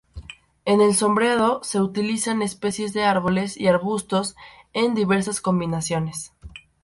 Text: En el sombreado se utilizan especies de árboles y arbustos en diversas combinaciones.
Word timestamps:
En 0.65 0.81
el 0.81 0.95
sombreado 0.95 1.59
se 1.63 1.79
utilizan 1.79 2.41
especies 2.41 2.91
de 2.91 3.03
árboles 3.03 3.55
y 3.55 3.67
arbustos 3.67 4.35
en 4.73 4.95
diversas 4.95 5.41
combinaciones. 5.41 6.33